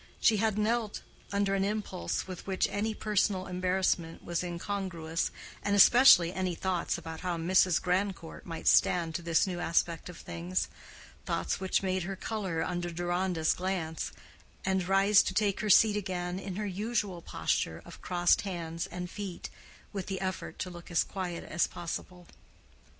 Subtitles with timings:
[0.19, 5.29] She had knelt under an impulse with which any personal embarrassment was incongruous,
[5.61, 7.79] and especially any thoughts about how Mrs.
[7.79, 13.53] Grandcourt might stand to this new aspect of things—thoughts which made her color under Deronda's
[13.53, 14.11] glance,
[14.65, 19.07] and rise to take her seat again in her usual posture of crossed hands and
[19.07, 19.51] feet,
[19.93, 22.25] with the effort to look as quiet as possible.